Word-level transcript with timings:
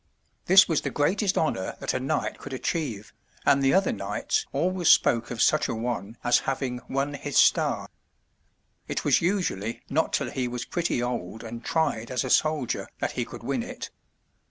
This 0.45 0.67
was 0.67 0.81
the 0.81 0.89
greatest 0.89 1.37
honor 1.37 1.75
that 1.79 1.93
a 1.93 1.99
knight 1.99 2.39
could 2.39 2.53
achieve, 2.53 3.13
and 3.45 3.61
the 3.61 3.75
other 3.75 3.91
knights 3.91 4.47
always 4.51 4.89
spoke 4.89 5.29
of 5.29 5.43
such 5.43 5.67
a 5.67 5.75
one 5.75 6.17
as 6.23 6.39
having 6.49 6.81
"won 6.89 7.13
his 7.13 7.37
star." 7.37 7.87
It 8.87 9.05
was 9.05 9.21
usually 9.21 9.83
not 9.91 10.11
till 10.11 10.31
he 10.31 10.47
was 10.47 10.65
pretty 10.65 11.03
old 11.03 11.43
and 11.43 11.63
tried 11.63 12.09
as 12.09 12.23
a 12.23 12.31
soldier 12.31 12.87
that 12.97 13.11
he 13.11 13.25
could 13.25 13.43
win 13.43 13.61
it. 13.61 13.91